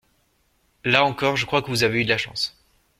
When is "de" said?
2.05-2.09